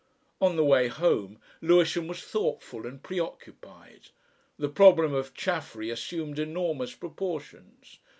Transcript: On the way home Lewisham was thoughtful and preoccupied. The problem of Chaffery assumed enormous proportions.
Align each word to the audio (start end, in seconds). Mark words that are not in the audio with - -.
On 0.41 0.55
the 0.55 0.63
way 0.65 0.87
home 0.87 1.39
Lewisham 1.61 2.07
was 2.07 2.23
thoughtful 2.23 2.87
and 2.87 3.03
preoccupied. 3.03 4.09
The 4.57 4.67
problem 4.67 5.13
of 5.13 5.35
Chaffery 5.35 5.91
assumed 5.91 6.39
enormous 6.39 6.95
proportions. 6.95 7.99